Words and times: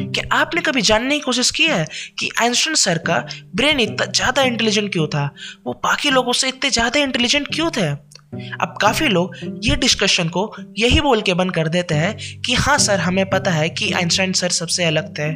क्या 0.00 0.24
आपने 0.36 0.60
कभी 0.60 0.82
जानने 0.82 1.14
की 1.14 1.20
कोशिश 1.20 1.50
की 1.50 1.64
है 1.64 1.84
कि 2.18 2.30
आइंस्टाइन 2.40 2.74
सर 2.76 2.98
का 2.98 3.18
ब्रेन 3.54 3.80
इतना 3.80 4.06
ज़्यादा 4.06 4.42
इंटेलिजेंट 4.42 4.92
क्यों 4.92 5.06
था? 5.06 5.24
वो 5.66 5.72
बाकी 5.84 6.10
लोगों 6.10 6.32
से 6.32 6.48
इतने 6.48 6.70
ज़्यादा 6.70 7.00
इंटेलिजेंट 7.00 7.54
क्यों 7.54 7.70
थे? 7.70 7.90
अब 8.32 8.76
काफ़ी 8.82 9.08
लोग 9.08 9.34
ये 9.64 9.74
डिस्कशन 9.76 10.28
को 10.28 10.52
यही 10.78 11.00
बोल 11.00 11.22
के 11.22 11.34
बंद 11.34 11.54
कर 11.54 11.68
देते 11.68 11.94
हैं 11.94 12.40
कि 12.42 12.54
हाँ 12.54 12.76
सर, 12.78 13.00
हमें 13.00 13.28
पता 13.30 13.50
है 13.50 13.68
कि 13.70 13.90
आइंस्टाइन 13.92 14.32
सर 14.32 14.50
सबसे 14.50 14.84
अलग 14.84 15.12
थे। 15.18 15.32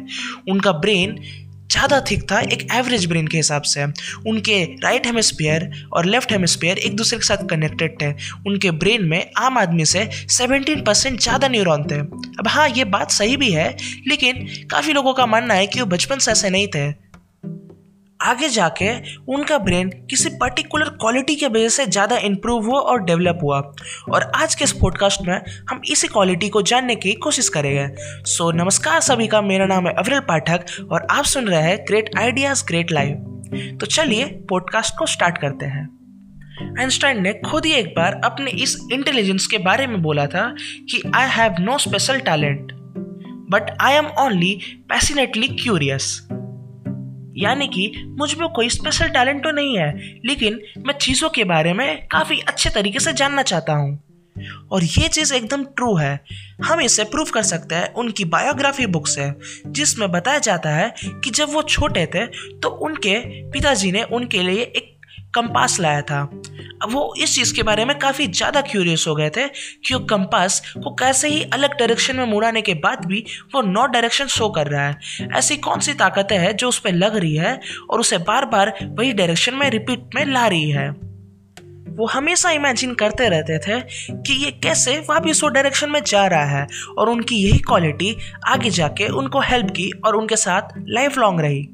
उनका 0.51 0.71
ब्रेन 0.71 1.19
ज़्यादा 1.71 1.99
थिक 2.01 2.21
था, 2.31 2.39
एक 2.39 2.67
एवरेज 2.73 3.05
ब्रेन 3.05 3.27
के 3.27 3.37
हिसाब 3.37 3.61
से। 3.63 3.83
उनके 4.29 4.63
राइट 4.83 5.05
हेमिस्फीयर 5.05 5.69
और 5.93 6.05
लेफ़्ट 6.05 6.31
हेमिस्फीयर 6.31 6.77
एक 6.77 6.95
दूसरे 6.95 7.19
के 7.19 7.25
साथ 7.25 7.47
कनेक्टेड 7.49 8.01
थे। 8.01 8.11
उनके 8.47 8.71
ब्रेन 8.73 9.05
में 9.05 9.31
आम 9.37 9.57
आदमी 9.57 9.85
से 9.85 10.07
17 10.29 10.85
परसेंट 10.85 11.19
ज़्यादा 11.19 11.47
न्यूरॉन 11.47 11.83
थे। 11.83 11.99
अब 12.39 12.47
हाँ 12.47 12.69
ये 12.69 12.83
बात 12.85 13.11
सही 13.11 13.37
भी 13.37 13.51
है, 13.51 13.75
लेकिन 14.07 14.47
काफ़ी 14.71 14.93
लोगों 14.93 15.13
का 15.13 15.25
मानना 15.25 15.53
है 15.53 15.67
कि 15.67 15.79
वो 15.79 15.85
बचपन 15.87 16.19
से 16.19 16.31
ऐसे 16.31 16.49
नहीं 16.49 16.67
थे। 16.67 17.06
आगे 18.21 18.49
जाके 18.49 18.89
उनका 19.27 19.57
ब्रेन 19.57 19.89
किसी 20.09 20.29
पर्टिकुलर 20.29 20.89
क्वालिटी 20.91 21.35
की 21.35 21.45
वजह 21.45 21.69
से 21.69 21.85
ज़्यादा 21.85 22.17
इम्प्रूव 22.17 22.65
हुआ 22.65 22.79
और 22.79 23.03
डेवलप 23.03 23.39
हुआ। 23.43 23.59
और 24.11 24.31
आज 24.35 24.55
के 24.55 24.63
इस 24.63 24.71
पॉडकास्ट 24.71 25.21
में 25.21 25.41
हम 25.69 25.81
इसी 25.91 26.07
क्वालिटी 26.07 26.49
को 26.49 26.61
जानने 26.61 26.95
की 26.95 27.13
कोशिश 27.13 27.49
करेंगे। 27.49 27.87
सो 28.25 28.51
so, 28.51 28.57
नमस्कार 28.57 28.99
सभी 28.99 29.27
का 29.27 29.41
मेरा 29.41 29.65
नाम 29.65 29.87
है 29.87 29.93
अविरल 29.93 30.19
पाठक 30.19 30.65
और 30.91 31.07
आप 31.11 31.25
सुन 31.25 31.47
रहे 31.47 31.61
हैं 31.61 31.77
ग्रेट 31.87 32.09
आइडियाज़ 32.17 32.63
ग्रेट 32.65 32.91
लाइव 32.91 33.77
तो 33.79 33.85
चलिए 33.85 34.25
पॉडकास्ट 34.49 34.97
को 34.99 35.05
स्टार्ट 35.05 35.37
करते 35.37 35.65
हैं। 35.65 35.87
आइंस्टाइन 36.79 37.21
ने 37.21 37.33
खुद 37.33 37.65
ही 37.65 37.71
एक 37.71 37.93
बार 37.97 38.21
अपने 38.25 38.51
इस 38.51 38.77
इंटेलिजेंस 38.93 39.47
के 39.47 39.57
बारे 39.57 39.87
में 39.87 40.01
बोला 40.01 40.25
था 40.27 40.55
कि 40.91 41.01
I 41.15 41.29
have 41.29 41.55
no 41.59 41.77
special 41.77 42.19
talent 42.19 42.71
but 43.51 43.77
I 43.81 43.93
am 43.93 44.05
only 44.19 44.59
passionately 44.89 45.47
curious 45.47 46.27
यानी 47.37 47.67
कि 47.67 47.91
मुझमें 48.07 48.47
कोई 48.49 48.69
स्पेशल 48.69 49.09
टैलेंट 49.09 49.43
तो 49.43 49.51
नहीं 49.51 49.77
है, 49.77 49.91
लेकिन 50.25 50.59
मैं 50.77 50.93
चीज़ों 50.93 51.29
के 51.29 51.43
बारे 51.43 51.73
में 51.73 52.07
काफ़ी 52.07 52.39
अच्छे 52.39 52.69
तरीके 52.69 52.99
से 52.99 53.13
जानना 53.13 53.41
चाहता 53.43 53.73
हूँ। 53.73 53.97
और 54.71 54.83
ये 54.83 55.07
चीज़ 55.07 55.33
एकदम 55.33 55.63
ट्रू 55.65 55.95
है। 55.95 56.19
हम 56.63 56.81
इसे 56.81 57.03
प्रूव 57.03 57.29
कर 57.33 57.43
सकते 57.43 57.75
हैं, 57.75 57.93
उनकी 57.93 58.25
बायोग्राफी 58.25 58.85
बुक 58.85 59.07
से 59.07 59.31
जिसमें 59.67 60.11
बताया 60.11 60.39
जाता 60.39 60.69
है 60.69 60.93
कि 61.05 61.29
जब 61.29 61.53
वो 61.53 61.63
छोटे 61.63 62.05
थे 62.05 62.25
तो 62.59 62.69
उनके 62.69 63.19
पिताजी 63.51 63.91
ने 63.91 64.03
उनके 64.03 64.41
लिए 64.41 64.61
एक 64.61 64.96
कंपास 65.37 65.79
लाया 65.79 66.01
था। 66.01 66.21
अब 66.83 66.89
वो 66.91 67.13
इस 67.17 67.33
चीज़ 67.35 67.53
के 67.55 67.63
बारे 67.63 67.85
में 67.85 67.97
काफ़ी 67.99 68.27
ज़्यादा 68.27 68.61
क्यूरियस 68.61 69.05
हो 69.07 69.15
गए 69.15 69.29
थे 69.29 69.47
कि 69.47 69.93
वो 69.93 69.99
कंपास 69.99 70.59
को 70.75 70.93
कैसे 70.95 71.29
ही 71.29 71.41
अलग 71.53 71.77
डायरेक्शन 71.79 72.15
में 72.15 72.25
मुड़ाने 72.25 72.61
के 72.61 72.73
बाद 72.73 73.05
भी 73.05 73.23
वो 73.55 73.61
नॉर्थ 73.61 73.91
डायरेक्शन 73.91 74.27
शो 74.27 74.49
कर 74.49 74.67
रहा 74.67 74.87
है। 74.87 75.27
ऐसी 75.37 75.57
कौन 75.57 75.79
सी 75.79 75.93
ताकतें 75.93 76.37
हैं 76.37 76.55
जो 76.55 76.69
उस 76.69 76.79
पर 76.79 76.93
लग 76.93 77.15
रही 77.15 77.35
है 77.35 77.59
और 77.89 77.99
उसे 77.99 78.17
बार 78.17 78.45
बार 78.45 78.73
वही 78.89 79.13
डायरेक्शन 79.13 79.55
में 79.55 79.69
रिपीट 79.69 80.15
में 80.15 80.25
ला 80.25 80.47
रही 80.47 80.69
है? 80.69 80.89
वो 81.89 82.05
हमेशा 82.05 82.49
इमेजिन 82.51 82.93
करते 82.93 83.29
रहते 83.29 83.57
थे 83.59 83.79
कि 84.21 84.33
ये 84.33 84.51
कैसे 84.63 84.97
वापिस 84.99 85.43
वो 85.43 85.49
डायरेक्शन 85.49 85.91
में 85.91 85.99
जा 86.03 86.25
रहा 86.27 86.45
है 86.49 86.67
और 86.97 87.09
उनकी 87.09 87.35
यही 87.35 87.59
क्वालिटी 87.59 88.15
आगे 88.47 88.69
जाके 88.69 89.07
उनको 89.13 89.39
हेल्प 89.41 89.71
की 89.71 89.89
और 90.05 90.15
उनके 90.15 90.35
साथ 90.35 90.77
लाइफ 90.89 91.17
लॉन्ग 91.17 91.41
रही। 91.41 91.67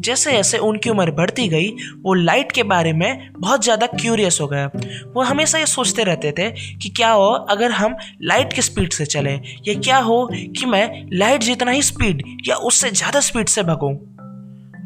जैसे 0.00 0.32
जैसे 0.32 0.58
उनकी 0.60 0.90
उम्र 0.90 1.10
बढ़ती 1.12 1.46
गई, 1.48 1.68
वो 2.02 2.14
लाइट 2.14 2.52
के 2.52 2.62
बारे 2.64 2.92
में 2.92 3.30
बहुत 3.38 3.64
ज़्यादा 3.64 3.86
क्यूरियस 3.88 4.38
हो 4.40 4.46
गया 4.48 4.70
वो 5.14 5.22
हमेशा 5.22 5.58
ये 5.58 5.66
सोचते 5.68 6.04
रहते 6.04 6.32
थे 6.32 6.50
कि 6.50 6.88
क्या 6.90 7.10
हो, 7.10 7.30
अगर 7.50 7.70
हम 7.72 7.96
लाइट 8.22 8.52
की 8.52 8.62
स्पीड 8.62 8.92
से 8.92 9.06
चलें, 9.06 9.40
या 9.68 9.74
क्या 9.74 9.98
हो 9.98 10.28
कि 10.32 10.66
मैं 10.66 11.08
लाइट 11.14 11.42
जितना 11.42 11.70
ही 11.70 11.82
स्पीड 11.82 12.22
या 12.48 12.56
उससे 12.56 12.90
ज़्यादा 12.90 13.20
स्पीड 13.20 13.48
से 13.48 13.62
भगूँ। 13.64 13.94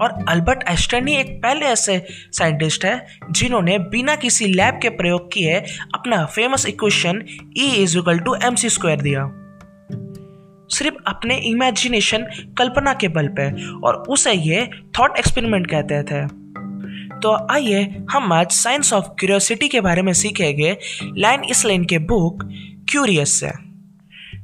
और 0.03 0.13
अल्बर्ट 0.29 0.65
आइंस्टाइन 0.69 1.09
ही 1.09 1.15
एक 1.17 1.29
पहले 1.43 1.67
ऐसे 1.67 1.99
साइंटिस्ट 2.33 2.85
है, 2.85 3.07
जिन्होंने 3.31 3.79
बिना 3.79 4.17
किसी 4.17 4.47
लैब 4.47 4.79
के 4.83 4.89
प्रयोग 4.91 5.33
किए 5.33 5.55
अपना 5.95 6.25
famous 6.27 6.67
equation 6.67 7.25
E 7.59 7.71
is 7.75 7.99
equal 7.99 8.19
to 8.19 8.35
M 8.43 8.55
C 8.55 8.69
square 8.71 9.01
दिया। 9.01 9.23
सिर्फ़ 10.75 10.97
अपने 11.07 11.37
इमेजिनेशन 11.37 12.27
कल्पना 12.59 12.95
के 12.95 13.09
बल 13.09 13.29
पे, 13.29 13.51
और 13.81 13.95
उसे 14.09 14.33
ये 14.33 14.69
थॉट 14.99 15.17
एक्सपेरिमेंट 15.19 15.67
कहते 15.67 16.03
थे। 16.03 16.27
तो 17.15 17.37
आइए 17.51 17.83
हम 18.11 18.33
आज 18.33 18.51
साइंस 18.51 18.93
ऑफ़ 18.93 19.05
क्यूरियोसिटी 19.05 19.69
के 19.69 19.81
बारे 19.81 20.03
में 20.03 20.13
सीखेंगे 20.13 20.77
लाइन 21.19 21.45
इस 21.45 21.65
लाइन 21.65 21.85
के 21.85 21.99
बुक 21.99 22.43
क्यूरियस 22.91 23.41
से। 23.41 23.51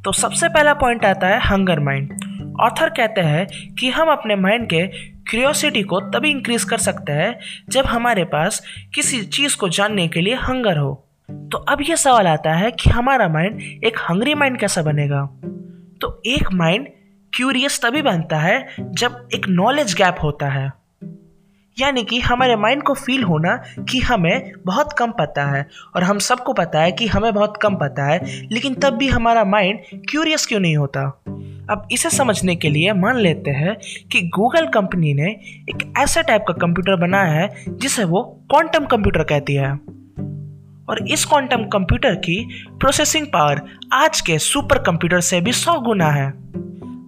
तो 0.05 0.13
सबसे 0.13 0.49
पहला 0.49 0.75
पॉइंट 0.75 1.05
आता 1.05 1.27
है 1.27 1.41
हंगर 1.41 1.81
माइंड 1.81 2.13
ऑथर 2.61 2.89
कहते 2.89 3.21
हैं 3.21 3.47
कि 3.75 3.91
हम 3.91 4.09
अपने 4.09 4.37
माइंड 4.37 4.69
के 4.71 4.87
क्यूरियोसिटी 5.31 5.83
को 5.83 6.01
तभी 6.01 6.31
इंक्रीज 6.31 6.65
कर 6.65 6.79
सकते 6.79 7.13
हैं 7.13 7.39
जब 7.69 7.87
हमारे 7.87 8.25
पास 8.25 8.63
किसी 8.95 9.23
चीज़ 9.23 9.57
को 9.57 9.69
जानने 9.69 10.09
के 10.09 10.21
लिए 10.21 10.35
हंगर 10.35 10.79
हो। 10.79 10.93
तो 11.31 11.59
अब 11.59 11.79
यह 11.83 11.97
सवाल 11.97 12.27
आता 12.27 12.55
है 12.55 12.71
कि 12.71 12.91
हमारा 12.91 13.29
माइंड 13.29 13.61
एक 13.85 13.99
हंगरी 14.11 14.35
माइंड 14.35 14.59
कैसा 14.59 14.83
बनेगा? 14.83 15.23
तो 16.01 16.23
एक 16.27 16.53
माइंड 16.53 16.89
क्यूरियस 17.33 17.81
तभी 17.83 18.03
बनता 18.03 18.39
है 18.39 18.69
जब 18.81 19.29
एक 19.35 19.49
नॉलेज 19.49 19.95
गैप 19.95 20.17
होता 20.23 20.49
है। 20.49 20.73
यानी 21.79 22.05
कि 22.05 22.21
हमारे 22.21 22.57
माइंड 22.57 22.83
को 22.83 22.95
फील 22.95 23.23
होना 23.23 23.57
कि 23.91 23.99
हमें 23.99 24.53
बहुत 24.67 24.93
कम 24.93 25.11
पता 25.11 25.45
है 25.45 25.67
और 25.97 26.03
हम 26.03 26.19
सबको 26.19 26.53
पता 26.53 26.81
है 26.81 26.93
कि 26.93 27.07
हमें 27.07 27.35
बहुत 27.35 27.57
कम 27.57 27.75
पता 27.75 28.07
है, 28.07 28.49
लेकिन 28.51 28.75
तब 28.75 28.91
भी 28.91 29.09
हमारा 29.09 29.45
माइंड 29.45 29.81
क्यूरियस 30.11 30.47
क्यों 30.47 30.61
नहीं 30.61 30.77
होता? 30.77 31.23
अब 31.71 31.89
इसे 31.93 32.11
समझने 32.11 32.57
के 32.57 32.69
लिए 32.69 32.93
मान 32.93 33.17
लेते 33.17 33.51
हैं 33.51 33.77
कि 34.13 34.21
गूगल 34.29 34.67
कंपनी 34.67 35.15
ने 35.15 35.31
एक 35.71 35.95
ऐसा 35.99 36.23
टाइप 36.23 36.45
का 36.49 36.55
कंप्यूटर 36.55 36.97
बनाया 36.97 37.33
है 37.33 37.65
जिसे 37.69 38.05
वो 38.05 38.23
क्वांटम 38.51 38.87
कंप्यूटर 38.87 39.23
कहती 39.23 39.55
है। 39.55 40.00
और 40.91 41.07
इस 41.09 41.25
क्वांटम 41.25 41.65
कंप्यूटर 41.69 42.15
की 42.19 42.39
प्रोसेसिंग 42.81 43.27
पावर 43.27 43.63
आज 43.95 44.21
के 44.21 44.39
सुपर 44.41 44.79
कंप्यूटर 44.83 45.21
से 45.23 45.41
भी 45.41 45.53
सौ 45.55 45.79
गुना 45.81 46.11
है। 46.11 46.29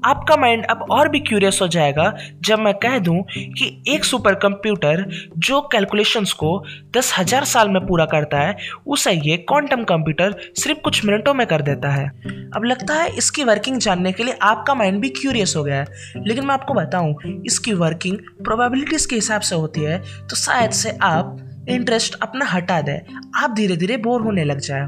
आपका 0.04 0.37
माइंड 0.37 0.65
अब 0.66 0.81
और 0.91 1.09
भी 1.09 1.19
क्यूरियस 1.20 1.59
हो 1.62 1.66
जाएगा 1.69 2.04
जब 2.41 2.59
मैं 2.59 2.72
कह 2.75 2.98
दूँ 2.98 3.22
कि 3.31 3.66
एक 3.88 4.04
सुपर 4.04 4.34
कंप्यूटर 4.34 5.04
जो 5.38 5.60
कैलकुलेशंस 5.72 6.32
को 6.32 6.50
दस 6.97 7.12
हज़ार 7.19 7.44
साल 7.44 7.69
में 7.69 7.81
पूरा 7.87 8.04
करता 8.06 8.38
है, 8.38 8.56
उसे 8.87 9.12
ये 9.12 9.37
क्वांटम 9.38 9.84
कंप्यूटर 9.84 10.34
सिर्फ़ 10.56 10.81
कुछ 10.81 11.04
मिनटों 11.04 11.34
में 11.34 11.47
कर 11.47 11.62
देता 11.62 11.91
है। 11.91 12.09
अब 12.50 12.65
लगता 12.65 12.94
है 12.94 13.09
इसकी 13.16 13.44
वर्किंग 13.44 13.78
जानने 13.78 14.12
के 14.12 14.25
लिए 14.25 14.38
आपका 14.42 14.75
माइंड 14.75 15.00
भी 15.00 15.09
क्यूरियस 15.12 15.54
हो 15.56 15.65
गया 15.65 15.76
है, 15.76 15.87
लेकिन 16.19 16.47
मैं 16.47 16.54
आपको 16.54 16.75
बताऊँ, 16.75 17.15
इसकी 17.47 17.72
वर्किंग 17.75 18.19
प्रोबेबिलिटीज 18.44 19.06
के 19.06 19.16
हिसाब 19.16 19.41
से 19.42 19.56
होती 19.56 19.81
है 19.82 19.98
तो 20.21 20.37
शायद 20.37 20.71
से 20.72 20.98
आप 21.04 21.37
इंटरेस्ट 21.69 22.15
अपना 22.23 22.45
हटा 22.45 22.81
दे, 22.81 23.00
आप 23.37 23.55
धीरे 23.56 23.77
धीरे 23.77 23.97
बोर 23.97 24.23
होने 24.23 24.45
लग 24.45 24.59
जाए। 24.59 24.87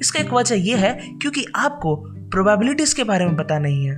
इसका 0.00 0.20
एक 0.20 0.32
वजह 0.32 0.68
यह 0.68 0.78
है 0.78 0.92
क्योंकि 1.12 1.44
आपको 1.56 1.94
प्रोबेबिलिटीज 2.30 2.92
के 2.92 3.04
बारे 3.04 3.26
में 3.26 3.36
पता 3.36 3.58
नहीं 3.58 3.86
है। 3.86 3.96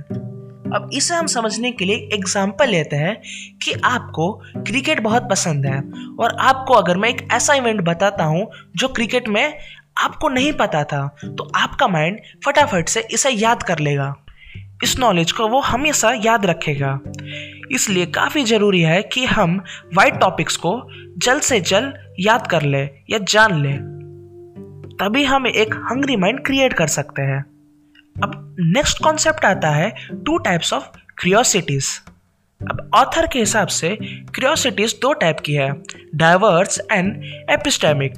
अब 0.65 0.89
इसे 0.93 1.15
हम 1.15 1.27
समझने 1.27 1.71
के 1.71 1.85
लिए 1.85 2.09
एग्ज़ाम्पल 2.13 2.69
लेते 2.69 2.95
हैं 2.95 3.15
कि 3.63 3.73
आपको 3.85 4.31
क्रिकेट 4.57 4.99
बहुत 4.99 5.29
पसंद 5.29 5.65
है 5.65 5.79
और 6.19 6.35
आपको 6.41 6.73
अगर 6.73 6.97
मैं 6.97 7.09
एक 7.09 7.27
ऐसा 7.31 7.53
इवेंट 7.53 7.81
बताता 7.81 8.23
हूँ 8.23 8.47
जो 8.75 8.87
क्रिकेट 8.87 9.27
में 9.27 9.57
आपको 9.97 10.29
नहीं 10.29 10.51
पता 10.53 10.83
था 10.83 11.07
तो 11.25 11.51
आपका 11.55 11.87
माइंड 11.87 12.19
फटाफट 12.45 12.89
से 12.89 13.07
इसे 13.11 13.29
याद 13.29 13.63
कर 13.63 13.79
लेगा। 13.79 14.13
इस 14.83 14.97
नॉलेज 14.99 15.31
को 15.31 15.47
वो 15.47 15.59
हमेशा 15.59 16.11
याद 16.25 16.45
रखेगा। 16.45 16.99
इसलिए 17.71 18.05
काफ़ी 18.05 18.43
ज़रूरी 18.43 18.81
है 18.81 19.01
कि 19.03 19.25
हम 19.25 19.63
वाइट 19.93 20.19
टॉपिक्स 20.19 20.57
को 20.57 20.89
जल्द 21.17 21.41
से 21.41 21.59
जल्द 21.59 22.15
याद 22.19 22.47
कर 22.47 22.61
लें 22.61 22.89
या 23.09 23.17
जान 23.17 23.61
लें। 23.61 23.77
तभी 25.01 25.23
हम 25.23 25.47
एक 25.47 25.73
हंग्री 25.91 26.15
माइंड 26.15 26.45
क्रिएट 26.45 26.73
कर 26.73 26.87
सकते 26.87 27.21
हैं। 27.21 27.41
अब 28.23 28.55
नेक्स्ट 28.59 29.03
कॉन्सेप्ट 29.03 29.45
आता 29.45 29.69
है 29.69 29.89
टू 30.13 30.37
टाइप्स 30.37 30.73
ऑफ़ 30.73 30.83
क्रियोसिटीज 31.17 31.87
अब 32.61 32.89
ऑथर 32.95 33.27
के 33.27 33.39
हिसाब 33.39 33.67
से 33.67 33.97
क्रियोसिटीज 34.35 34.99
दो 35.01 35.13
टाइप 35.13 35.37
की 35.39 35.53
है 35.53 35.71
diverse 36.15 36.81
and 36.91 37.23
epistemic 37.51 38.13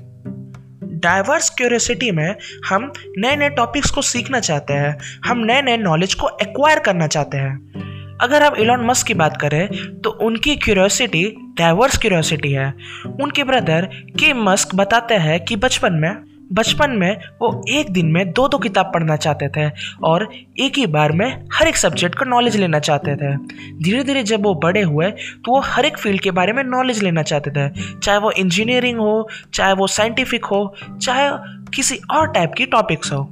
diverse 1.03 1.49
curiosity 1.49 2.11
में 2.11 2.35
हम 2.69 2.91
नए 3.17 3.35
नए 3.35 3.49
टॉपिक्स 3.49 3.91
को 3.91 4.01
सीखना 4.01 4.39
चाहते 4.39 4.73
हैं, 4.73 4.97
हम 5.25 5.37
नए 5.37 5.61
नए 5.61 5.77
नॉलेज 5.77 6.13
को 6.13 6.29
एक्वायर 6.41 6.79
करना 6.79 7.07
चाहते 7.07 7.37
हैं। 7.37 7.96
अगर 8.21 8.43
आप 8.43 8.55
इलॉन 8.59 8.85
मस्क 8.85 9.07
की 9.07 9.13
बात 9.13 9.37
करें 9.41 9.67
तो 10.01 10.09
उनकी 10.21 10.55
क्यूरियोसिटी 10.55 11.25
डाइवर्स 11.57 11.97
क्यूरियोसिटी 11.97 12.51
है। 12.51 12.73
उनके 13.21 13.43
ब्रदर 13.43 13.85
के 14.19 14.33
मस्क 14.35 14.75
बताते 14.75 15.15
हैं 15.17 15.43
कि 15.45 15.55
बचपन 15.57 15.93
में 15.93 16.25
बचपन 16.53 16.91
में 16.91 17.17
वो 17.41 17.49
एक 17.69 17.89
दिन 17.91 18.11
में 18.11 18.31
दो 18.33 18.47
दो 18.47 18.57
किताब 18.57 18.91
पढ़ना 18.93 19.15
चाहते 19.15 19.47
थे 19.47 19.69
और 20.03 20.27
एक 20.59 20.77
ही 20.77 20.85
बार 20.87 21.11
में 21.11 21.47
हर 21.53 21.67
एक 21.67 21.77
सब्जेक्ट 21.77 22.15
का 22.15 22.25
नॉलेज 22.25 22.55
लेना 22.55 22.79
चाहते 22.79 23.15
थे। 23.15 23.35
धीरे 23.83 24.03
धीरे 24.03 24.23
जब 24.23 24.43
वो 24.43 24.53
बड़े 24.55 24.81
हुए 24.81 25.09
तो 25.11 25.51
वो 25.51 25.59
हर 25.61 25.85
एक 25.85 25.97
फ़ील्ड 25.97 26.21
के 26.21 26.31
बारे 26.31 26.53
में 26.53 26.63
नॉलेज 26.63 27.03
लेना 27.03 27.23
चाहते 27.23 27.51
थे। 27.51 27.69
चाहे 27.99 28.17
वो 28.17 28.31
इंजीनियरिंग 28.33 28.99
हो, 28.99 29.27
चाहे 29.53 29.73
वो 29.73 29.87
साइंटिफिक 29.87 30.45
हो, 30.45 30.75
चाहे 31.01 31.29
किसी 31.75 31.99
और 32.11 32.31
टाइप 32.31 32.53
की 32.57 32.65
टॉपिक्स 32.67 33.11
हो। 33.13 33.29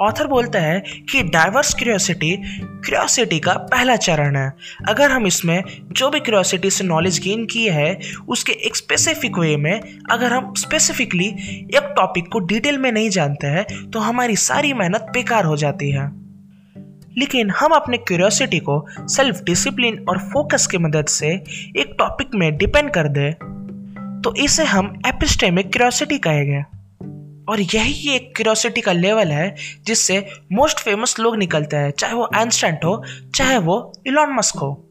ऑथर 0.00 0.26
बोलता 0.26 0.58
है 0.58 0.80
कि 1.10 1.22
डाइवर्स 1.22 1.74
क्यूरियोसिटी 1.74 2.30
क्यूरियोसिटी 2.60 3.38
का 3.38 3.52
पहला 3.72 3.96
चरण 3.96 4.36
है। 4.36 4.52
अगर 4.88 5.10
हम 5.10 5.26
इसमें 5.26 5.62
जो 5.92 6.10
भी 6.10 6.20
क्यूरियोसिटी 6.20 6.70
से 6.70 6.84
नॉलेज 6.84 7.18
गेन 7.18 7.44
की 7.46 7.66
है, 7.66 7.98
उसके 8.28 8.52
एक 8.52 8.76
स्पेसिफिक 8.76 9.38
वे 9.38 9.56
में 9.56 9.80
अगर 10.10 10.32
हम 10.32 10.52
स्पेसिफिकली 10.54 11.26
एक 11.76 11.92
टॉपिक 11.96 12.28
को 12.32 12.38
डिटेल 12.38 12.78
में 12.78 12.90
नहीं 12.92 13.10
जानते 13.10 13.46
हैं 13.46 13.90
तो 13.90 13.98
हमारी 13.98 14.36
सारी 14.36 14.72
मेहनत 14.72 15.06
बेकार 15.12 15.44
हो 15.44 15.56
जाती 15.56 15.90
है। 15.90 16.08
लेकिन 17.18 17.50
हम 17.50 17.72
अपने 17.72 17.96
क्यूरियोसिटी 17.96 18.58
को 18.58 18.84
सेल्फ 19.08 19.42
डिसिप्लिन 19.42 20.04
और 20.08 20.18
फोकस 20.32 20.66
की 20.66 20.78
मदद 20.78 21.06
से 21.06 21.28
एक 21.76 21.94
टॉपिक 21.98 22.34
में 22.34 22.56
डिपेंड 22.56 22.90
कर 22.90 23.08
दे 23.08 23.30
तो 24.22 24.34
इसे 24.34 24.64
हम 24.64 24.92
एपिस्टेमिक 25.06 25.70
क्यूरियोसिटी 25.72 26.18
कहेंगे। 26.18 26.62
और 27.50 27.60
यही 27.60 28.14
एक 28.14 28.36
क्यूरोसिटी 28.36 28.80
का 28.80 28.92
लेवल 28.92 29.28
है, 29.28 29.56
जिससे 29.84 30.26
मोस्ट 30.52 30.80
फ़ेमस 30.80 31.18
लोग 31.18 31.36
निकलते 31.36 31.76
हैं, 31.76 31.90
चाहे 31.90 32.14
वो 32.14 32.30
एंस्टेंट 32.36 32.84
हो, 32.84 33.04
चाहे 33.34 33.58
वो 33.58 33.92
इलॉन 34.06 34.34
मस्क 34.34 34.56
हो। 34.56 34.86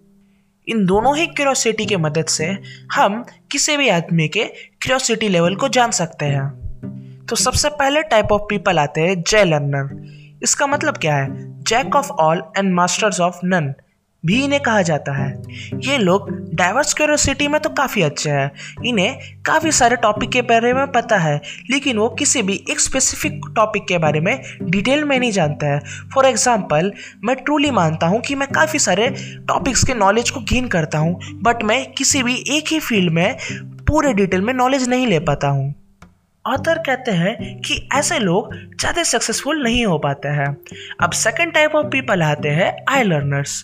इन 0.67 0.85
दोनों 0.85 1.17
ही 1.17 1.27
क्यूरोसिटी 1.27 1.85
के 1.85 1.97
मदद 1.97 2.25
से 2.25 2.57
हम 2.93 3.25
किसी 3.51 3.77
भी 3.77 3.89
आदमी 3.89 4.27
के 4.27 4.43
क्यूरोसिटी 4.81 5.29
लेवल 5.29 5.55
को 5.55 5.67
जान 5.67 5.91
सकते 5.91 6.25
हैं। 6.25 6.69
तो 7.25 7.35
सबसे 7.35 7.69
पहले 7.69 8.01
टाइप 8.01 8.27
ऑफ़ 8.31 8.41
पीपल 8.41 8.79
आते 8.79 9.01
हैं, 9.01 9.23
जय 9.23 9.43
लर्नर। 9.43 10.13
इसका 10.43 10.67
मतलब 10.67 10.97
क्या 10.97 11.15
है? 11.15 11.27
Jack 11.63 11.95
of 11.95 12.09
all 12.09 12.43
and 12.57 12.73
masters 12.73 13.19
of 13.19 13.35
none 13.43 13.73
भी 14.23 14.43
इन्हें 14.43 14.61
कहा 14.61 14.81
जाता 14.81 15.11
है। 15.13 15.29
ये 15.81 15.97
लोग 15.97 16.29
डाइवर्स 16.55 16.93
क्यूरोसिटी 16.93 17.47
में 17.47 17.59
तो 17.61 17.69
काफ़ी 17.69 18.01
अच्छे 18.01 18.29
हैं। 18.29 18.51
इन्हें 18.85 19.19
काफ़ी 19.45 19.71
सारे 19.71 19.95
टॉपिक 19.95 20.29
के 20.31 20.41
बारे 20.43 20.73
में 20.73 20.85
पता 20.91 21.17
है, 21.17 21.39
लेकिन 21.71 21.97
वो 21.97 22.09
किसी 22.09 22.41
भी 22.41 22.53
एक 22.71 22.79
स्पेसिफिक 22.79 23.41
टॉपिक 23.55 23.85
के 23.87 23.97
बारे 23.97 24.19
में 24.19 24.41
डिटेल 24.61 25.03
में 25.03 25.17
नहीं 25.19 25.31
जानते 25.31 25.65
हैं। 25.65 25.79
फॉर 26.13 26.25
एग्ज़ाम्पल 26.25 26.91
मैं 27.23 27.35
ट्रूली 27.35 27.71
मानता 27.71 28.07
हूँ 28.07 28.21
कि 28.21 28.35
मैं 28.35 28.47
काफ़ी 28.47 28.79
सारे 28.79 29.09
टॉपिक्स 29.47 29.83
के 29.83 29.93
नॉलेज 29.95 30.29
को 30.29 30.39
गेन 30.49 30.67
करता 30.67 30.97
हूँ 30.97 31.19
बट 31.43 31.63
मैं 31.63 31.85
किसी 31.93 32.23
भी 32.23 32.43
एक 32.49 32.71
ही 32.71 32.79
फ़ील्ड 32.79 33.13
में 33.13 33.37
पूरे 33.87 34.13
डिटेल 34.13 34.41
में 34.41 34.53
नॉलेज 34.53 34.87
नहीं 34.89 35.07
ले 35.07 35.19
पाता 35.21 35.47
हूँ। 35.47 35.73
ऑथर 36.45 36.77
कहते 36.77 37.11
हैं 37.11 37.59
कि 37.61 37.75
ऐसे 37.93 38.17
लोग 38.19 38.53
ज़्यादा 38.53 39.03
सक्सेसफुल 39.03 39.61
नहीं 39.63 39.85
हो 39.85 39.97
पाते 39.97 40.27
हैं। 40.27 40.47
अब 41.01 41.11
सेकंड 41.11 41.53
टाइप 41.53 41.75
ऑफ़ 41.75 41.87
पीपल 41.87 42.21
आते 42.23 42.49
हैं 42.49 42.71
आई 42.89 43.03
लर्नर्स 43.03 43.63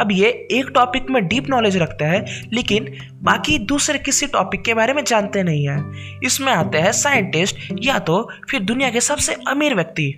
अब 0.00 0.12
ये 0.12 0.28
एक 0.52 0.70
टॉपिक 0.74 1.10
में 1.10 1.26
डीप 1.28 1.48
नॉलेज 1.50 1.76
रखते 1.76 2.04
हैं, 2.04 2.24
लेकिन 2.52 2.86
बाकी 3.22 3.58
दूसरे 3.66 3.98
किसी 3.98 4.26
टॉपिक 4.26 4.62
के 4.64 4.74
बारे 4.74 4.92
में 4.92 5.02
जानते 5.04 5.42
नहीं 5.42 5.68
हैं। 5.68 6.20
इसमें 6.20 6.52
आते 6.52 6.78
हैं 6.78 6.92
साइंटिस्ट 6.92 7.56
या 7.82 7.98
तो 7.98 8.22
फिर 8.50 8.60
दुनिया 8.62 8.90
के 8.90 9.00
सबसे 9.00 9.36
अमीर 9.48 9.74
व्यक्ति। 9.74 10.10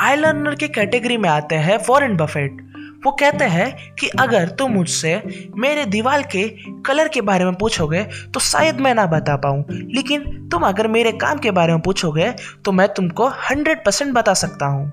आई 0.00 0.16
लर्नर 0.16 0.54
के 0.54 0.68
कैटेगरी 0.68 1.16
में 1.16 1.28
आते 1.30 1.54
हैं 1.58 1.78
वॉरेन 1.88 2.16
बफेट 2.16 2.60
वो 3.04 3.10
कहते 3.10 3.44
हैं 3.44 3.94
कि 3.94 4.08
अगर 4.20 4.48
तुम 4.48 4.72
मुझसे 4.72 5.22
मेरे 5.56 5.84
दीवार 5.86 6.22
के 6.26 6.48
कलर 6.86 7.08
के 7.08 7.20
बारे 7.20 7.44
में 7.44 7.54
पूछोगे 7.54 8.02
तो 8.34 8.40
शायद 8.40 8.80
मैं 8.80 8.94
ना 8.94 9.06
बता 9.06 9.36
पाऊँ। 9.36 9.64
लेकिन 9.70 10.48
तुम 10.48 10.62
अगर 10.62 10.88
मेरे 10.88 11.12
काम 11.12 11.38
के 11.38 11.50
बारे 11.50 11.72
में 11.72 11.80
पूछोगे 11.82 12.30
तो 12.64 12.72
मैं 12.72 12.88
तुमको 12.88 13.28
हंड्रेड 13.50 13.84
परसेंट 13.84 14.12
बता 14.14 14.34
सकता 14.34 14.66
हूँ। 14.66 14.86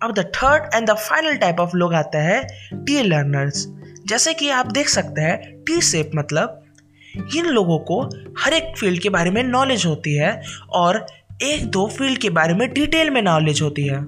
अब 0.00 0.12
the 0.14 0.30
third 0.36 0.74
and 0.74 0.90
the 0.90 0.94
final 0.98 1.36
type 1.36 1.60
of 1.60 1.76
लोग 1.76 1.94
आते 1.94 2.18
हैं 2.18 2.42
टी 2.84 3.02
लर्नर्स 3.02 3.66
जैसे 4.06 4.34
कि 4.34 4.50
आप 4.50 4.66
देख 4.66 4.88
सकते 4.88 5.20
हैं 5.20 5.64
टी 5.64 5.80
सेप 5.80 6.10
मतलब 6.16 6.62
इन 7.36 7.46
लोगों 7.46 7.78
को 7.78 8.02
हर 8.38 8.52
एक 8.52 8.72
फ़ील्ड 8.78 9.00
के 9.00 9.08
बारे 9.08 9.30
में 9.30 9.42
नॉलेज 9.42 9.86
होती 9.86 10.14
है, 10.16 10.40
और 10.70 11.06
एक 11.42 11.64
दो 11.66 11.86
फ़ील्ड 11.88 12.18
के 12.18 12.30
बारे 12.30 12.54
में 12.54 12.72
डिटेल 12.72 13.10
में 13.10 13.20
नॉलेज 13.22 13.62
होती 13.62 13.86
है। 13.86 14.00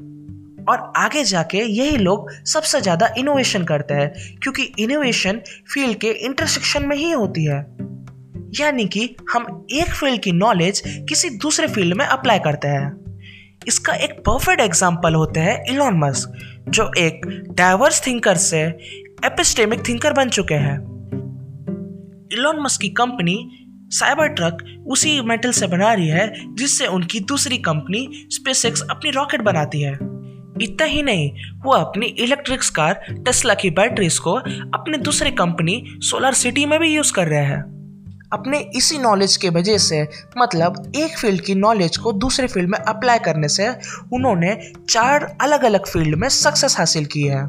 और 0.69 0.93
आगे 0.97 1.25
जाके 1.25 1.59
यही 1.59 1.97
लोग 1.97 2.31
सबसे 2.47 2.81
ज़्यादा 2.81 3.13
इनोवेशन 3.19 3.65
करते 3.65 3.95
हैं, 3.95 4.13
क्योंकि 4.43 4.63
इनोवेशन 4.79 5.41
फ़ील्ड 5.75 5.99
के 5.99 6.11
इंटरसेक्शन 6.27 6.87
में 6.87 6.97
ही 6.97 7.11
होती 7.11 7.45
है। 7.45 7.61
यानी 8.61 8.85
कि 8.87 9.15
हम 9.33 9.67
एक 9.73 9.89
फ़ील्ड 9.91 10.21
की 10.23 10.33
नॉलेज 10.33 10.83
किसी 11.09 11.31
दूसरे 11.39 11.67
फ़ील्ड 11.67 11.97
में 11.97 12.05
अप्लाई 12.07 12.39
करते 12.39 12.69
हैं। 12.69 12.97
इसका 13.69 13.95
एक 13.95 14.13
परफेक्ट 14.21 14.61
एग्ज़ाम्पल 14.61 15.15
होते 15.15 15.41
हैं 15.41 15.65
इलॉन 15.71 15.99
मस्क 15.99 16.39
जो 16.69 16.91
एक 16.99 17.27
डाइवर्स 17.51 18.07
थिंकर 18.07 18.37
से 18.37 18.63
एपिस्टेमिक 19.25 19.89
थिंकर 19.89 20.13
बन 20.13 20.29
चुके 20.29 20.55
हैं। 20.57 20.77
इलॉन 22.33 22.61
मस्क 22.61 22.81
की 22.81 22.89
कंपनी 22.89 23.39
साइबर 23.91 24.29
ट्रक 24.29 24.59
उसी 24.87 25.21
मेटल 25.21 25.53
से 25.53 25.67
बना 25.67 25.93
रही 25.93 26.09
है, 26.09 26.33
जिससे 26.55 26.87
उनकी 26.87 27.21
दूसरी 27.21 27.59
कंपनी 27.59 28.09
स्पेसएक्स 28.31 28.83
अपनी 28.91 29.11
रॉकेट 29.11 29.43
बनाती 29.43 29.81
है। 29.83 29.93
इतना 30.63 30.87
ही 30.87 31.03
नहीं। 31.03 31.31
वो 31.65 31.73
अपनी 31.73 32.07
इलेक्ट्रिक 32.07 32.61
कार 32.61 33.05
टेस्ला 33.11 33.55
की 33.55 33.71
बैटरीज 33.71 34.19
को 34.19 34.35
अपने 34.75 34.99
दूसरे 34.99 35.31
कंपनी 35.31 35.83
सोलर 36.01 36.33
सिटी 36.33 36.67
में 36.67 36.81
भी 36.81 36.95
यूज़ 36.95 37.13
कर 37.13 37.27
रहे 37.27 37.45
हैं। 37.45 37.61
अपने 38.33 38.59
इसी 38.75 38.99
नॉलेज 38.99 39.37
के 39.37 39.49
वजह 39.49 39.79
से 39.79 40.09
मतलब 40.39 40.93
एक 40.97 41.19
फ़ील्ड 41.19 41.41
की 41.41 41.55
नॉलेज 41.55 41.97
को 41.97 42.13
दूसरे 42.13 42.47
फ़ील्ड 42.47 42.71
में 42.71 42.79
अप्लाई 42.79 43.19
करने 43.19 43.49
से 43.49 43.69
उन्होंने 44.13 44.73
चार 44.91 45.37
अलग 45.41 45.65
अलग 45.65 45.87
फ़ील्ड 45.87 46.15
में 46.15 46.29
सक्सेस 46.29 46.79
हासिल 46.79 47.05
की 47.05 47.23
है। 47.23 47.43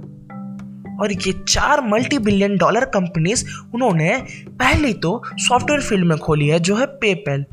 और 1.01 1.11
ये 1.11 1.31
चार 1.49 1.81
मल्टी 1.81 2.19
बिलियन 2.19 2.57
डॉलर 2.57 2.85
कंपनीज़ 2.85 3.45
उन्होंने 3.75 4.23
पहली 4.49 4.93
तो 4.93 5.21
सॉफ्टवेयर 5.25 5.81
फ़ील्ड 5.81 6.05
में 6.05 6.17
खोली 6.17 6.47
है, 6.47 6.59
जो 6.59 6.75
है 6.75 6.85
पेपल 6.85 7.45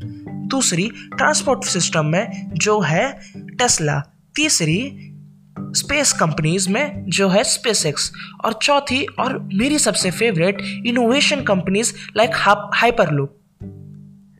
दूसरी 0.47 0.91
ट्रांसपोर्ट 1.17 1.63
सिस्टम 1.63 2.05
में, 2.05 2.51
जो 2.53 2.79
है 2.81 3.19
टेस्ला 3.37 3.99
तीसरी 4.35 4.79
स्पेस 5.59 6.13
कंपनीज़ 6.13 6.69
में, 6.69 7.05
जो 7.09 7.29
है 7.29 7.43
स्पेस 7.43 7.85
एक्स 7.85 8.11
और 8.45 8.53
चौथी 8.53 9.05
और 9.19 9.49
मेरी 9.53 9.79
सबसे 9.79 10.11
favourite 10.11 10.61
innovation 10.85 11.41
companies 11.41 11.93
like 12.17 12.31
hyperloop 12.73 13.37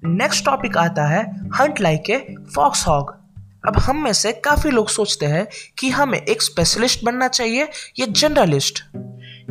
next 0.06 0.46
topic 0.46 0.78
आता 0.78 1.08
है 1.08 1.50
hunt 1.50 1.82
like 1.82 2.10
a 2.10 2.36
fox 2.56 2.88
hog 2.88 3.16
अब 3.68 3.78
हम 3.78 4.04
में 4.04 4.14
से 4.14 4.32
काफ़ी 4.32 4.70
लोग 4.70 4.90
सोचते 4.90 5.26
हैं 5.26 5.48
कि 5.78 5.90
हमें 5.90 6.20
एक 6.20 6.42
स्पेशलिस्ट 6.42 7.04
बनना 7.04 7.28
चाहिए 7.28 7.68
या 8.00 8.06
जनरलिस्ट 8.06 8.84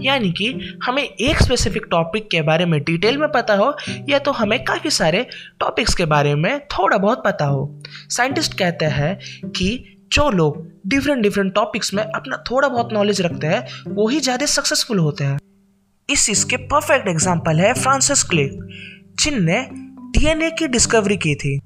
यानी 0.00 0.30
कि 0.32 0.78
हमें 0.84 1.02
एक 1.02 1.42
स्पेसिफिक 1.42 1.86
टॉपिक 1.90 2.30
के 2.30 2.42
बारे 2.42 2.66
में 2.66 2.82
डिटेल 2.82 3.18
में 3.18 3.32
पता 3.32 3.54
हो, 3.54 3.76
या 4.08 4.18
तो 4.18 4.32
हमें 4.32 4.64
काफ़ी 4.64 4.90
सारे 4.90 5.26
टॉपिक्स 5.60 5.94
के 5.94 6.04
बारे 6.04 6.34
में 6.34 6.60
थोड़ा 6.60 6.98
बहुत 6.98 7.22
पता 7.24 7.44
हो। 7.44 7.82
साइंटिस्ट 8.08 8.58
कहते 8.58 8.84
हैं 8.84 9.18
कि 9.50 9.95
जो 10.10 10.28
लोग 10.30 10.64
डिफरेंट 10.86 11.22
डिफरेंट 11.22 11.54
टॉपिक्स 11.54 11.92
में 11.94 12.02
अपना 12.02 12.36
थोड़ा 12.50 12.68
बहुत 12.68 12.92
नॉलेज 12.92 13.20
रखते 13.20 13.46
हैं 13.46 13.94
वो 13.94 14.08
ही 14.08 14.20
ज़्यादा 14.20 14.46
सक्सेसफुल 14.48 14.98
होते 14.98 15.24
हैं। 15.24 15.38
इस 16.08 16.26
चीज़ 16.26 16.44
के 16.46 16.56
परफेक्ट 16.66 17.08
एग्ज़ाम्पल 17.08 17.60
है 17.60 17.72
फ्रांसिस 17.74 18.22
क्लिक 18.24 18.58
जिनने 19.20 19.60
डीएनए 20.12 20.50
की 20.50 20.66
डिस्कवरी 20.68 21.16
की 21.16 21.34
थी। 21.34 21.58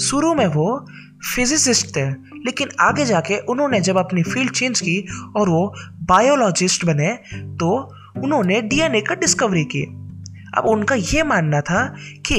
शुरू 0.00 0.34
में 0.34 0.46
वो 0.46 0.86
फिजिसिस्ट 1.34 1.86
थे, 1.96 2.08
लेकिन 2.38 2.68
आगे 2.80 3.04
जाके 3.04 3.38
उन्होंने 3.46 3.80
जब 3.80 3.98
अपनी 3.98 4.22
फ़ील्ड 4.22 4.52
चेंज 4.52 4.80
की 4.80 4.98
और 5.36 5.48
वो 5.48 5.74
बायोलॉजिस्ट 6.08 6.84
बने 6.84 7.12
तो 7.60 7.70
उन्होंने 8.18 8.60
डीएनए 8.62 9.00
का 9.00 9.14
डिस्कवरी 9.16 9.64
की। 9.66 9.82
अब 10.58 10.66
उनका 10.66 10.94
ये 10.94 11.22
मानना 11.24 11.60
था 11.60 11.84
कि 12.26 12.38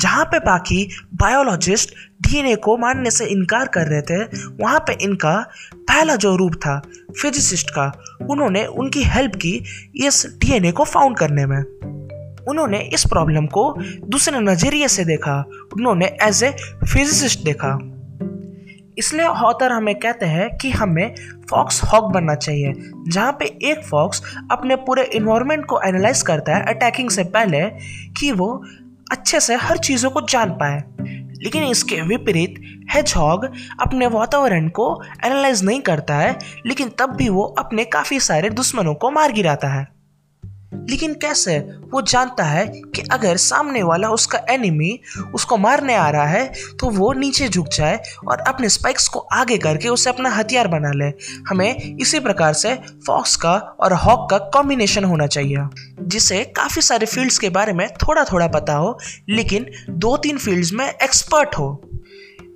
जहाँ 0.00 0.24
पे 0.24 0.38
बाकी 0.38 0.88
बायोलॉजिस्ट 1.14 1.94
डीएनए 2.22 2.54
को 2.56 2.76
मानने 2.76 3.10
से 3.10 3.26
इनकार 3.26 3.68
कर 3.68 3.86
रहे 3.86 4.02
थे, 4.02 4.22
वहाँ 4.60 4.78
पे 4.78 4.92
इनका 5.04 5.34
पहला 5.74 6.16
जो 6.16 6.34
रूप 6.36 6.54
था 6.54 6.80
फिजिसिस्ट 7.20 7.70
का, 7.70 7.92
उन्होंने 8.30 8.64
उनकी 8.64 9.02
हेल्प 9.04 9.34
की 9.34 9.52
इस 10.06 10.26
डीएनए 10.38 10.72
को 10.72 10.84
फाउंड 10.84 11.16
करने 11.16 11.46
में। 11.46 11.62
उन्होंने 12.48 12.78
इस 12.94 13.04
प्रॉब्लम 13.04 13.46
को 13.46 13.74
दूसरे 14.04 14.40
नज़रिए 14.40 14.88
से 14.88 15.04
देखा, 15.04 15.38
उन्होंने 15.72 16.06
एज 16.22 16.42
ए 16.44 16.50
फिजिसिस्ट 16.84 17.44
देखा। 17.44 17.78
इसलिए 18.98 19.26
ऑथर 19.26 19.72
हमें 19.72 19.94
कहते 19.94 20.26
हैं 20.26 20.48
कि 20.56 20.70
हमें 20.70 21.14
फॉक्स 21.50 21.82
हॉक 21.84 22.12
बनना 22.12 22.34
चाहिए, 22.34 22.72
जहाँ 23.08 23.32
पे 23.32 23.44
एक 23.62 23.84
फॉक्स 23.84 24.22
अपने 24.50 24.76
पूरे 24.76 25.04
इन्वायरमेंट 25.14 25.64
को 25.64 25.80
एनालाइज 25.80 26.22
करता 26.22 26.56
है 26.56 26.74
अटैकिंग 26.74 27.10
से 27.10 27.24
पहले 27.24 27.60
कि 28.20 28.32
वो 28.32 28.62
अच्छे 29.12 29.40
से 29.40 29.54
हर 29.54 29.78
चीज़ों 29.78 30.10
को 30.10 30.20
जान 30.20 30.50
पाए। 30.50 30.82
लेकिन 31.42 31.64
इसके 31.64 32.00
विपरीत 32.02 32.54
हेजहॉग 32.90 33.44
अपने 33.80 34.06
वातावरण 34.06 34.68
को 34.68 35.02
एनालाइज 35.24 35.64
नहीं 35.64 35.80
करता 35.80 36.16
है, 36.16 36.38
लेकिन 36.66 36.88
तब 36.88 37.10
भी 37.10 37.28
वो 37.28 37.42
अपने 37.42 37.84
काफ़ी 37.84 38.20
सारे 38.20 38.50
दुश्मनों 38.50 38.94
को 38.94 39.10
मार 39.10 39.32
गिराता 39.32 39.68
है। 39.68 39.99
लेकिन 40.90 41.14
कैसे? 41.14 41.58
वो 41.92 42.00
जानता 42.02 42.44
है 42.44 42.66
कि 42.66 43.02
अगर 43.12 43.36
सामने 43.38 43.82
वाला 43.82 44.08
उसका 44.10 44.40
एनिमी 44.50 44.98
उसको 45.34 45.56
मारने 45.56 45.94
आ 45.94 46.08
रहा 46.10 46.26
है 46.26 46.52
तो 46.80 46.90
वो 46.90 47.12
नीचे 47.12 47.48
झुक 47.48 47.68
जाए 47.68 48.00
और 48.28 48.40
अपने 48.40 48.68
स्पाइक्स 48.68 49.08
को 49.08 49.18
आगे 49.32 49.58
करके 49.58 49.88
उसे 49.88 50.10
अपना 50.10 50.30
हथियार 50.30 50.68
बना 50.68 50.92
ले। 50.94 51.12
हमें 51.48 51.96
इसी 51.96 52.20
प्रकार 52.20 52.52
से 52.54 52.74
फॉक्स 53.06 53.36
का 53.36 53.54
और 53.80 53.92
हॉक 53.96 54.28
का 54.30 54.38
कॉम्बिनेशन 54.54 55.04
होना 55.04 55.26
चाहिए, 55.26 55.66
जिसे 56.02 56.44
काफ़ी 56.56 56.82
सारे 56.82 57.06
फील्ड्स 57.06 57.38
के 57.38 57.48
बारे 57.50 57.72
में 57.72 57.86
थोड़ा 57.98 58.24
थोड़ा 58.24 58.46
पता 58.48 58.74
हो, 58.74 58.98
लेकिन 59.28 59.66
दो 59.90 60.16
तीन 60.16 60.38
फील्ड्स 60.38 60.72
में 60.72 60.86
एक्सपर्ट 60.86 61.54
हो। 61.54 61.89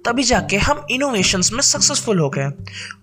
तभी 0.06 0.22
जाके 0.22 0.56
हम 0.58 0.86
इनोवेशंस 0.90 1.52
में 1.52 1.60
सक्सेसफुल 1.62 2.18
हो 2.18 2.28
गए। 2.30 2.50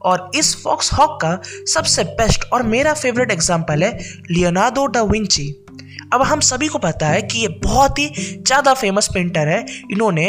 और 0.01 0.29
इस 0.35 0.55
फॉक्स 0.63 0.93
हॉक 0.93 1.19
का 1.21 1.39
सबसे 1.73 2.03
बेस्ट 2.13 2.45
और 2.53 2.63
मेरा 2.65 2.93
फेवरेट 2.93 3.31
एग्ज़ाम्पल 3.31 3.83
है 3.83 3.97
लियोनार्डो 4.31 4.85
डा 4.87 5.01
विंची 5.03 5.49
अब 6.13 6.21
हम 6.21 6.39
सभी 6.41 6.67
को 6.67 6.77
पता 6.79 7.07
है 7.07 7.21
कि 7.21 7.39
ये 7.39 7.47
बहुत 7.63 7.99
ही 7.99 8.07
ज़्यादा 8.37 8.73
फ़ेमस 8.73 9.07
पेंटर 9.13 9.47
है। 9.47 9.65
इन्होंने 9.91 10.25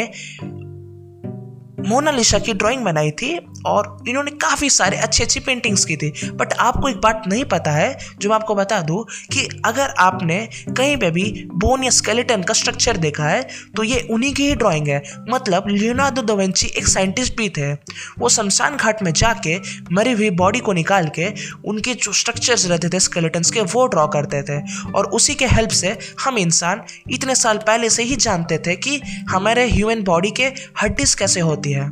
मोनालिसा 1.83 2.39
की 2.39 2.53
ड्राइंग 2.53 2.83
बनाई 2.83 3.11
थी 3.11 3.37
और 3.65 3.97
इन्होंने 4.07 4.31
काफ़ी 4.41 4.69
सारे 4.69 4.97
अच्छी 4.97 5.23
अच्छी 5.23 5.39
पेंटिंग्स 5.39 5.85
की 5.85 5.95
थी। 5.97 6.11
बट 6.31 6.53
आपको 6.53 6.89
एक 6.89 6.97
बात 6.97 7.23
नहीं 7.27 7.43
पता 7.45 7.71
है, 7.71 7.97
जो 8.19 8.29
मैं 8.29 8.35
आपको 8.35 8.55
बता 8.55 8.79
दूँ, 8.81 9.03
कि 9.33 9.47
अगर 9.65 9.93
आपने 9.99 10.37
कहीं 10.69 10.95
पे 10.97 11.09
भी 11.11 11.23
बोन 11.55 11.83
या 11.83 11.89
स्केलेटन 11.91 12.43
का 12.43 12.53
स्ट्रक्चर 12.53 12.97
देखा 12.97 13.27
है 13.27 13.41
तो 13.75 13.83
ये 13.83 13.99
उन्हीं 14.11 14.33
की 14.33 14.47
ही 14.47 14.55
ड्राइंग 14.55 14.87
है। 14.87 15.01
मतलब 15.29 15.67
लियोनार्डो 15.67 16.21
दोवेंची 16.23 16.67
एक 16.67 16.87
साइंटिस्ट 16.87 17.37
भी 17.37 17.49
थे। 17.49 17.71
वो 18.19 18.29
शमशान 18.29 18.75
घाट 18.75 19.03
में 19.03 19.11
जाके 19.13 19.57
मरी 19.93 20.11
हुई 20.11 20.29
बॉडी 20.33 20.59
को 20.59 20.73
निकाल 20.73 21.07
के 21.15 21.27
उनके 21.65 21.93
जो 21.95 22.13
स्ट्रक्चर्स 22.13 22.65
रहते 22.67 22.89
थे 22.89 22.99
स्केलेटन्स 22.99 23.51
के, 23.51 23.61
वो 23.61 23.85
ड्रॉ 23.87 24.07
करते 24.07 24.41
थे। 24.43 24.59
और 24.91 25.05
उसी 25.11 25.35
के 25.35 25.45
हेल्प 25.47 25.69
से 25.71 25.97
हम 26.19 26.37
इंसान 26.37 26.81
इतने 27.09 27.35
साल 27.35 27.57
पहले 27.67 27.89
से 27.89 28.03
ही 28.03 28.15
जानते 28.17 28.57
थे 28.57 28.75
कि 28.77 28.99
हमारे 29.29 29.69
ह्यूमन 29.69 30.03
बॉडी 30.03 30.31
के 30.31 30.51
हड्डीज 30.81 31.13
कैसे 31.15 31.39
होती 31.41 31.72
है। 31.73 31.85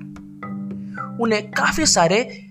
उन्हें 1.21 1.51
काफ़ी 1.51 1.85
सारे 1.85 2.47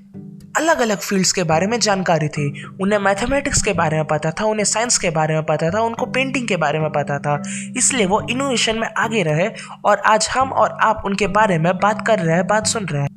अलग 0.57 0.81
अलग 0.81 0.99
फील्ड्स 0.99 1.33
के 1.33 1.43
बारे 1.43 1.67
में 1.67 1.81
जानकारी 1.81 2.29
थी। 2.29 2.65
उन्हें 2.83 2.99
मैथमेटिक्स 2.99 3.63
के 3.63 3.73
बारे 3.73 3.97
में 3.97 4.07
पता 4.07 4.31
था, 4.31 4.45
उन्हें 4.45 4.65
साइंस 4.65 4.99
के 4.99 5.11
बारे 5.11 5.35
में 5.35 5.43
पता 5.43 5.71
था, 5.71 5.81
उनको 5.81 6.07
पेंटिंग 6.07 6.49
के 6.49 6.57
बारे 6.57 6.79
में 6.79 6.91
पता 6.91 7.19
था। 7.19 7.43
इसलिए 7.77 8.07
वो 8.07 8.27
इनोवेशन 8.31 8.79
में 8.79 8.89
आगे 8.99 9.23
रहे 9.23 9.51
और 9.85 9.99
आज 9.99 10.29
हम 10.35 10.53
और 10.53 10.79
आप 10.81 11.03
उनके 11.05 11.27
बारे 11.27 11.59
में 11.59 11.77
बात 11.77 12.07
कर 12.07 12.19
रहे 12.19 12.37
हैं, 12.37 12.47
बात 12.47 12.67
सुन 12.67 12.85
रहे 12.85 13.03
हैं। 13.03 13.10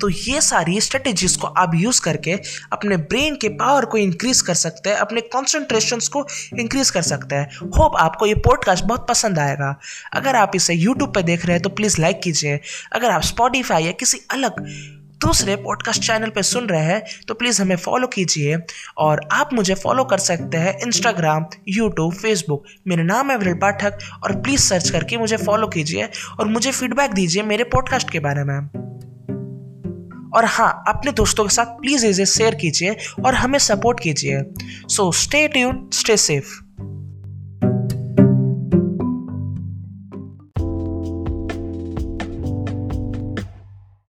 तो 0.00 0.08
ये 0.08 0.40
सारी 0.40 0.80
स्ट्रेटेजीज 0.80 1.36
को 1.36 1.46
आप 1.46 1.72
यूज़ 1.74 2.00
करके 2.02 2.36
अपने 2.72 2.96
ब्रेन 2.96 3.36
के 3.36 3.48
पावर 3.48 3.84
को 3.84 3.98
इंक्रीज 3.98 4.40
कर 4.40 4.54
सकते 4.54 4.90
हैं, 4.90 4.96
अपने 4.96 5.20
कॉन्सेंट्रेशन 5.20 5.98
को 6.12 6.26
इंक्रीज 6.58 6.90
कर 6.90 7.02
सकते 7.02 7.34
हैं। 7.34 7.56
होप 7.78 7.96
आपको 7.96 8.26
ये 8.26 8.34
पॉडकास्ट 8.34 8.84
बहुत 8.84 9.08
पसंद 9.08 9.38
आएगा। 9.38 9.74
अगर 10.14 10.36
आप 10.36 10.52
इसे 10.54 10.74
यूट्यूब 10.74 11.14
पर 11.14 11.22
देख 11.22 11.46
रहे 11.46 11.54
हैं 11.54 11.62
तो 11.62 11.68
प्लीज़ 11.68 12.00
लाइक 12.00 12.20
कीजिए। 12.24 12.60
अगर 12.92 13.10
आप 13.10 13.22
स्पॉटीफाई 13.22 13.84
या 13.84 13.92
किसी 13.92 14.18
अलग 14.30 14.60
दूसरे 15.20 15.54
पॉडकास्ट 15.56 16.02
चैनल 16.02 16.30
पे 16.30 16.42
सुन 16.42 16.66
रहे 16.66 16.82
हैं 16.82 17.02
तो 17.28 17.34
प्लीज़ 17.34 17.62
हमें 17.62 17.76
फॉलो 17.76 18.06
कीजिए। 18.06 18.58
और 18.96 19.28
आप 19.32 19.52
मुझे 19.52 19.74
फॉलो 19.74 20.04
कर 20.04 20.18
सकते 20.18 20.56
हैं 20.56 20.76
इंस्टाग्राम 20.82 21.46
यूट्यूब 21.68 22.14
फेसबुक 22.14 22.64
मेरा 22.88 23.02
नाम 23.02 23.30
है 23.30 23.38
विरल 23.38 23.54
पाठक 23.54 23.98
और 24.24 24.40
प्लीज़ 24.40 24.60
सर्च 24.60 24.90
करके 24.90 25.16
मुझे 25.16 25.36
फॉलो 25.36 25.68
कीजिए 25.68 26.08
और 26.40 26.48
मुझे 26.48 26.72
फीडबैक 26.72 27.10
दीजिए 27.10 27.42
मेरे 27.42 27.64
पॉडकास्ट 27.64 28.10
के 28.10 28.18
बारे 28.18 28.44
में। 28.44 28.97
और 30.36 30.44
हाँ 30.44 30.70
अपने 30.88 31.12
दोस्तों 31.12 31.44
के 31.44 31.54
साथ 31.54 31.66
प्लीज़ 31.80 32.06
इसे 32.06 32.26
शेयर 32.26 32.54
कीजिए 32.54 32.96
और 33.26 33.34
हमें 33.34 33.58
सपोर्ट 33.58 34.00
कीजिए। 34.00 34.42
So 34.88 35.10
stay 35.12 35.46
tune 35.48 35.88
stay 35.92 36.16
safe 36.16 36.56